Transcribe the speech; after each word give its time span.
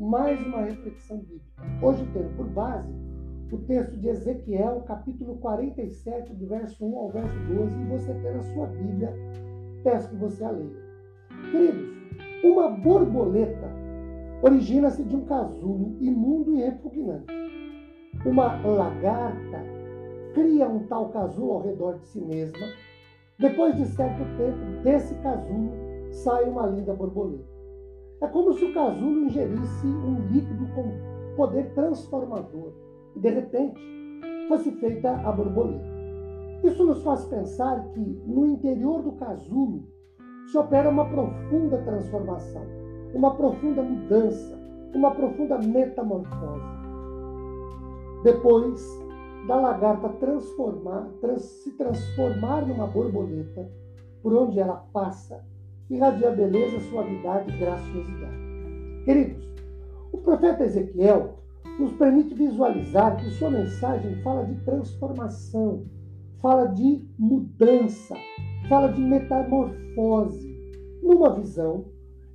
mais 0.00 0.40
uma 0.46 0.62
reflexão 0.62 1.18
bíblica. 1.18 1.62
Hoje 1.82 2.08
tendo 2.14 2.34
por 2.34 2.46
base 2.46 2.90
o 3.52 3.58
texto 3.58 3.98
de 3.98 4.08
Ezequiel, 4.08 4.82
capítulo 4.86 5.36
47, 5.36 6.32
do 6.34 6.46
verso 6.46 6.82
1 6.82 6.98
ao 6.98 7.10
verso 7.10 7.38
12, 7.40 7.78
e 7.78 7.84
você 7.84 8.14
tem 8.14 8.32
na 8.32 8.42
sua 8.42 8.66
Bíblia, 8.68 9.12
peço 9.84 10.08
que 10.08 10.16
você 10.16 10.42
a 10.42 10.50
leia. 10.52 10.70
Queridos, 11.50 11.90
uma 12.42 12.70
borboleta 12.70 13.68
origina-se 14.42 15.04
de 15.04 15.14
um 15.14 15.26
casulo 15.26 15.94
imundo 16.00 16.56
e 16.56 16.62
repugnante. 16.62 17.26
Uma 18.24 18.56
lagarta 18.66 19.58
cria 20.32 20.66
um 20.66 20.86
tal 20.86 21.10
casulo 21.10 21.52
ao 21.52 21.62
redor 21.62 21.98
de 21.98 22.06
si 22.06 22.20
mesma. 22.22 22.66
Depois 23.38 23.76
de 23.76 23.84
certo 23.84 24.24
tempo, 24.38 24.82
desse 24.82 25.14
casulo 25.16 25.72
sai 26.10 26.44
uma 26.44 26.66
linda 26.68 26.94
borboleta. 26.94 27.59
É 28.20 28.26
como 28.28 28.52
se 28.52 28.64
o 28.64 28.74
casulo 28.74 29.24
ingerisse 29.24 29.86
um 29.86 30.20
líquido 30.30 30.66
com 30.74 31.36
poder 31.36 31.72
transformador 31.74 32.72
e, 33.16 33.20
de 33.20 33.30
repente, 33.30 33.80
fosse 34.48 34.70
feita 34.72 35.12
a 35.12 35.32
borboleta. 35.32 35.88
Isso 36.62 36.84
nos 36.84 37.02
faz 37.02 37.24
pensar 37.24 37.88
que 37.90 38.00
no 38.26 38.46
interior 38.46 39.02
do 39.02 39.12
casulo 39.12 39.84
se 40.50 40.58
opera 40.58 40.90
uma 40.90 41.08
profunda 41.08 41.78
transformação, 41.78 42.62
uma 43.14 43.34
profunda 43.34 43.82
mudança, 43.82 44.60
uma 44.94 45.12
profunda 45.12 45.58
metamorfose. 45.58 46.80
Depois 48.22 48.82
da 49.46 49.56
lagarta 49.56 50.10
transformar, 50.10 51.08
trans, 51.20 51.42
se 51.42 51.72
transformar 51.76 52.66
numa 52.66 52.86
borboleta, 52.86 53.70
por 54.22 54.34
onde 54.34 54.60
ela 54.60 54.84
passa, 54.92 55.42
irradia 55.90 56.30
beleza, 56.30 56.80
suavidade 56.80 57.52
e 57.52 57.58
graciosidade. 57.58 58.40
Queridos, 59.04 59.48
o 60.12 60.18
profeta 60.18 60.64
Ezequiel 60.64 61.38
nos 61.78 61.92
permite 61.94 62.34
visualizar 62.34 63.16
que 63.16 63.30
sua 63.30 63.50
mensagem 63.50 64.14
fala 64.22 64.44
de 64.44 64.54
transformação, 64.64 65.84
fala 66.40 66.66
de 66.66 67.04
mudança, 67.18 68.14
fala 68.68 68.92
de 68.92 69.00
metamorfose. 69.00 70.50
Numa 71.02 71.34
visão, 71.34 71.86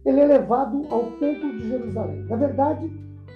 ele 0.06 0.20
é 0.20 0.26
levado 0.26 0.86
ao 0.90 1.12
Templo 1.14 1.58
de 1.58 1.68
Jerusalém. 1.68 2.24
Na 2.26 2.36
verdade, 2.36 2.92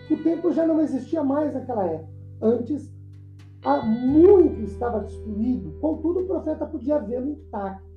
o 0.10 0.18
templo 0.18 0.52
já 0.52 0.66
não 0.66 0.82
existia 0.82 1.24
mais 1.24 1.54
naquela 1.54 1.86
época. 1.86 2.10
Antes, 2.42 2.92
há 3.64 3.86
muito 3.86 4.62
estava 4.62 5.02
destruído, 5.02 5.78
contudo, 5.80 6.22
o 6.22 6.26
profeta 6.26 6.66
podia 6.66 6.98
vê-lo 7.00 7.30
intacto. 7.30 7.88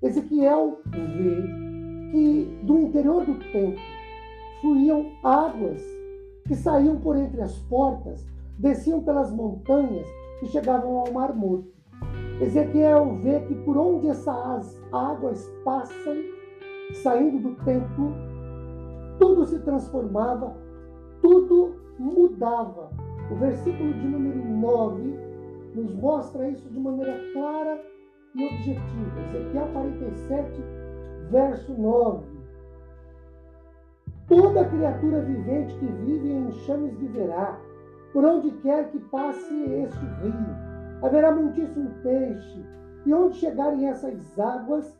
Ezequiel 0.00 0.80
vê 0.92 1.42
que 2.12 2.60
do 2.62 2.78
interior 2.78 3.24
do 3.24 3.34
templo 3.50 3.82
fluíam 4.60 5.10
águas 5.24 5.82
que 6.46 6.54
saíam 6.54 7.00
por 7.00 7.16
entre 7.16 7.42
as 7.42 7.58
portas, 7.62 8.24
desciam 8.58 9.02
pelas 9.02 9.32
montanhas 9.32 10.06
e 10.42 10.46
chegavam 10.46 10.98
ao 10.98 11.12
Mar 11.12 11.34
Morto. 11.34 11.68
Ezequiel 12.40 13.18
vê 13.22 13.40
que 13.40 13.54
por 13.56 13.76
onde 13.76 14.08
essas 14.08 14.80
águas 14.92 15.44
passam, 15.64 16.16
saindo 17.02 17.40
do 17.40 17.64
templo, 17.64 18.12
tudo 19.18 19.44
se 19.46 19.58
transformava, 19.58 20.56
tudo 21.20 21.74
mudava. 21.98 22.90
O 23.32 23.34
versículo 23.34 23.92
de 23.94 24.06
número 24.06 24.48
9 24.48 25.18
nos 25.74 25.92
mostra 25.96 26.48
isso 26.48 26.68
de 26.70 26.78
maneira 26.78 27.20
clara 27.32 27.82
e 28.34 28.46
objetiva. 28.46 29.20
Ezequiel 29.28 29.68
47, 29.72 30.62
verso 31.30 31.72
9. 31.74 32.38
Toda 34.28 34.64
criatura 34.66 35.22
vivente 35.22 35.74
que 35.78 35.86
vive 35.86 36.30
em 36.30 36.48
enxames 36.48 36.94
viverá, 36.98 37.58
por 38.12 38.24
onde 38.24 38.50
quer 38.58 38.90
que 38.90 38.98
passe 38.98 39.54
este 39.72 40.04
rio. 40.22 40.68
Haverá 41.02 41.34
muitíssimo 41.34 41.90
peixe, 42.02 42.64
e 43.06 43.14
onde 43.14 43.36
chegarem 43.36 43.88
essas 43.88 44.38
águas, 44.38 44.98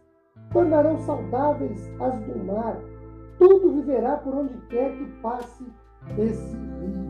tornarão 0.52 0.98
saudáveis 0.98 1.90
as 2.00 2.18
do 2.20 2.38
mar. 2.44 2.78
Tudo 3.38 3.72
viverá 3.72 4.16
por 4.16 4.34
onde 4.34 4.56
quer 4.68 4.96
que 4.96 5.06
passe 5.20 5.66
esse 6.16 6.56
rio. 6.56 7.08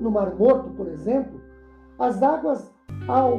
No 0.00 0.10
Mar 0.10 0.34
Morto, 0.34 0.70
por 0.70 0.88
exemplo, 0.88 1.40
as 1.98 2.22
águas, 2.22 2.74
ao 3.06 3.38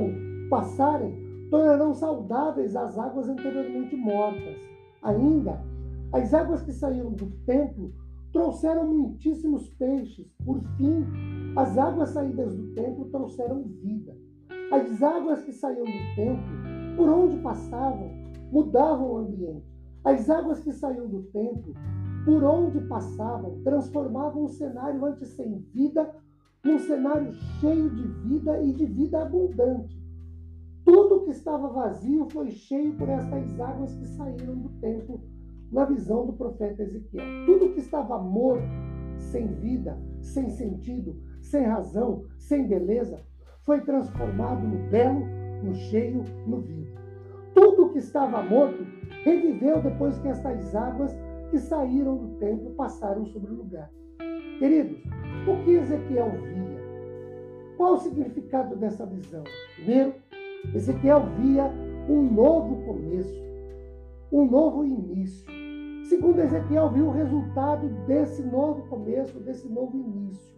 passarem, 0.52 1.48
tornarão 1.50 1.94
saudáveis 1.94 2.76
as 2.76 3.00
águas 3.00 3.30
anteriormente 3.30 3.96
mortas. 3.96 4.58
Ainda, 5.02 5.64
as 6.12 6.34
águas 6.34 6.62
que 6.62 6.74
saíram 6.74 7.12
do 7.12 7.28
templo 7.46 7.94
trouxeram 8.34 8.86
muitíssimos 8.86 9.70
peixes. 9.70 10.28
Por 10.46 10.62
fim, 10.76 11.06
as 11.56 11.78
águas 11.78 12.10
saídas 12.10 12.54
do 12.54 12.68
templo 12.74 13.06
trouxeram 13.06 13.64
vida. 13.82 14.14
As 14.74 15.02
águas 15.02 15.42
que 15.44 15.54
saíam 15.54 15.86
do 15.86 16.16
templo, 16.16 16.98
por 16.98 17.10
onde 17.10 17.38
passavam, 17.38 18.12
mudavam 18.52 19.12
o 19.12 19.18
ambiente. 19.20 19.66
As 20.04 20.30
águas 20.30 20.60
que 20.60 20.74
saíam 20.74 21.08
do 21.08 21.24
templo, 21.24 21.74
por 22.26 22.44
onde 22.44 22.82
passavam, 22.88 23.62
transformavam 23.64 24.44
o 24.44 24.50
cenário 24.50 25.06
antes 25.06 25.30
sem 25.30 25.60
vida 25.74 26.14
num 26.64 26.78
cenário 26.78 27.34
cheio 27.60 27.90
de 27.90 28.08
vida 28.28 28.62
e 28.62 28.74
de 28.74 28.86
vida 28.86 29.22
abundante. 29.22 30.01
Tudo 30.92 31.22
que 31.22 31.32
estava 31.32 31.70
vazio 31.70 32.28
foi 32.34 32.52
cheio 32.52 32.92
por 32.96 33.08
estas 33.08 33.58
águas 33.62 33.96
que 33.96 34.06
saíram 34.08 34.56
do 34.56 34.68
templo, 34.82 35.22
na 35.72 35.86
visão 35.86 36.26
do 36.26 36.34
profeta 36.34 36.84
Ezequiel. 36.84 37.24
Tudo 37.46 37.72
que 37.72 37.80
estava 37.80 38.20
morto, 38.20 38.68
sem 39.18 39.48
vida, 39.48 39.98
sem 40.20 40.50
sentido, 40.50 41.16
sem 41.42 41.64
razão, 41.64 42.26
sem 42.38 42.68
beleza, 42.68 43.22
foi 43.64 43.80
transformado 43.86 44.68
no 44.68 44.90
belo, 44.90 45.22
no 45.64 45.74
cheio, 45.74 46.26
no 46.46 46.60
vivo. 46.60 46.94
Tudo 47.54 47.92
que 47.92 48.00
estava 48.00 48.44
morto 48.44 48.86
reviveu 49.24 49.82
depois 49.82 50.20
que 50.20 50.28
estas 50.28 50.76
águas 50.76 51.16
que 51.52 51.58
saíram 51.58 52.18
do 52.18 52.38
templo 52.38 52.70
passaram 52.72 53.26
sobre 53.28 53.50
o 53.50 53.60
lugar. 53.60 53.90
Queridos, 54.60 55.02
o 55.48 55.64
que 55.64 55.72
Ezequiel 55.72 56.32
via? 56.32 56.82
Qual 57.78 57.94
o 57.94 57.98
significado 57.98 58.76
dessa 58.76 59.06
visão? 59.06 59.46
Primeiro, 59.78 60.16
Ezequiel 60.74 61.26
via 61.38 61.66
um 62.10 62.22
novo 62.32 62.84
começo, 62.86 63.42
um 64.32 64.46
novo 64.50 64.86
início. 64.86 65.46
Segundo 66.06 66.40
Ezequiel, 66.40 66.90
viu 66.90 67.08
o 67.08 67.12
resultado 67.12 67.88
desse 68.06 68.42
novo 68.44 68.88
começo, 68.88 69.40
desse 69.40 69.68
novo 69.68 69.98
início. 69.98 70.56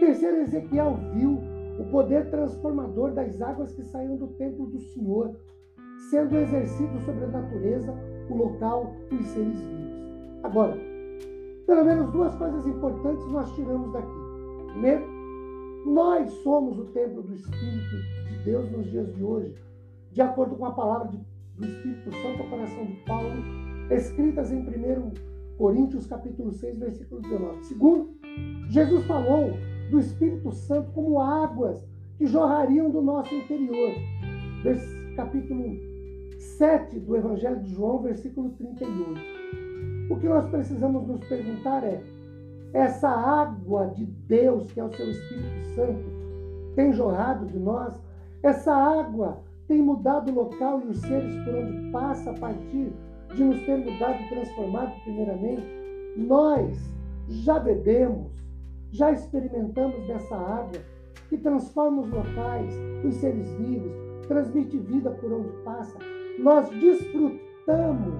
Terceiro, 0.00 0.38
Ezequiel 0.38 0.96
viu 1.14 1.38
o 1.78 1.84
poder 1.90 2.30
transformador 2.30 3.12
das 3.12 3.40
águas 3.40 3.72
que 3.72 3.84
saíam 3.84 4.16
do 4.16 4.28
templo 4.28 4.66
do 4.66 4.80
Senhor, 4.80 5.34
sendo 6.10 6.36
exercido 6.36 6.98
sobre 7.00 7.24
a 7.24 7.28
natureza, 7.28 7.94
o 8.30 8.36
local 8.36 8.92
e 9.10 9.14
os 9.16 9.26
seres 9.26 9.60
vivos. 9.60 9.98
Agora, 10.42 10.76
pelo 11.66 11.84
menos 11.84 12.10
duas 12.12 12.34
coisas 12.36 12.66
importantes 12.66 13.26
nós 13.28 13.52
tiramos 13.54 13.92
daqui. 13.92 14.08
Primeiro, 14.72 15.17
nós 15.86 16.30
somos 16.42 16.78
o 16.78 16.84
templo 16.86 17.22
do 17.22 17.34
Espírito 17.34 18.18
Deus 18.44 18.70
nos 18.70 18.90
dias 18.90 19.14
de 19.14 19.22
hoje, 19.22 19.54
de 20.10 20.22
acordo 20.22 20.56
com 20.56 20.64
a 20.64 20.72
palavra 20.72 21.08
de, 21.08 21.18
do 21.56 21.66
Espírito 21.66 22.10
Santo 22.10 22.42
ao 22.42 22.48
coração 22.48 22.86
de 22.86 22.94
Paulo, 23.04 23.34
escritas 23.90 24.50
em 24.50 24.60
1 24.60 25.12
Coríntios 25.58 26.06
capítulo 26.06 26.52
6, 26.52 26.78
versículo 26.78 27.20
19. 27.20 27.64
Segundo, 27.64 28.10
Jesus 28.70 29.04
falou 29.06 29.50
do 29.90 29.98
Espírito 29.98 30.50
Santo 30.52 30.90
como 30.92 31.20
águas 31.20 31.84
que 32.16 32.26
jorrariam 32.26 32.90
do 32.90 33.02
nosso 33.02 33.34
interior. 33.34 33.92
Vers, 34.62 34.82
capítulo 35.16 35.76
7 36.38 37.00
do 37.00 37.16
Evangelho 37.16 37.60
de 37.60 37.74
João, 37.74 38.00
versículo 38.02 38.50
38. 38.50 39.20
O 40.10 40.16
que 40.16 40.26
nós 40.26 40.48
precisamos 40.48 41.06
nos 41.06 41.20
perguntar 41.26 41.84
é: 41.84 42.02
essa 42.72 43.08
água 43.08 43.86
de 43.94 44.04
Deus, 44.04 44.70
que 44.72 44.80
é 44.80 44.84
o 44.84 44.92
seu 44.92 45.10
Espírito 45.10 45.66
Santo, 45.74 46.18
tem 46.74 46.92
jorrado 46.92 47.46
de 47.46 47.58
nós 47.58 47.98
essa 48.42 48.72
água 48.72 49.38
tem 49.66 49.82
mudado 49.82 50.30
o 50.30 50.34
local 50.34 50.80
e 50.80 50.88
os 50.88 50.98
seres 50.98 51.34
por 51.44 51.54
onde 51.54 51.90
passa 51.90 52.30
a 52.30 52.34
partir 52.34 52.92
de 53.34 53.44
nos 53.44 53.60
ter 53.66 53.78
mudado 53.78 54.22
e 54.22 54.28
transformado 54.28 54.92
primeiramente. 55.02 55.66
Nós 56.16 56.78
já 57.28 57.58
bebemos 57.58 58.38
já 58.90 59.12
experimentamos 59.12 60.06
dessa 60.06 60.34
água 60.34 60.80
que 61.28 61.36
transforma 61.36 62.02
os 62.02 62.10
locais, 62.10 62.74
os 63.04 63.14
seres 63.16 63.50
vivos, 63.52 63.92
transmite 64.26 64.78
vida 64.78 65.10
por 65.10 65.30
onde 65.32 65.50
passa. 65.62 65.98
Nós 66.38 66.70
desfrutamos 66.70 68.14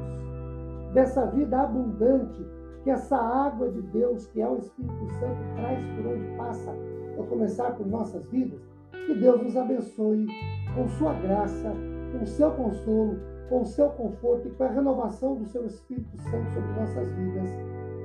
dessa 0.93 1.27
vida 1.27 1.63
abundante 1.63 2.45
que 2.83 2.91
essa 2.91 3.17
água 3.17 3.71
de 3.71 3.83
Deus, 3.83 4.27
que 4.27 4.41
é 4.41 4.49
o 4.49 4.59
Espírito 4.59 5.07
Santo, 5.19 5.39
traz 5.57 5.79
por 5.97 6.07
onde 6.07 6.37
passa, 6.37 6.75
a 7.19 7.23
começar 7.25 7.73
por 7.73 7.87
nossas 7.87 8.25
vidas. 8.27 8.61
Que 9.07 9.15
Deus 9.15 9.43
nos 9.43 9.57
abençoe 9.57 10.27
com 10.75 10.89
sua 10.89 11.15
graça, 11.15 11.73
com 12.13 12.27
seu 12.27 12.51
consolo, 12.53 13.19
com 13.49 13.65
seu 13.65 13.89
conforto 13.91 14.49
e 14.49 14.51
com 14.51 14.65
a 14.65 14.69
renovação 14.69 15.37
do 15.37 15.47
seu 15.47 15.65
Espírito 15.67 16.17
Santo 16.23 16.51
sobre 16.53 16.81
nossas 16.81 17.09
vidas. 17.13 17.49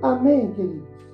Amém, 0.01 0.51
queridos. 0.53 1.12